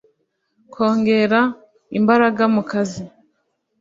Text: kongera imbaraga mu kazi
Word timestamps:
kongera 0.73 1.41
imbaraga 1.97 2.43
mu 2.53 2.61
kazi 2.69 3.03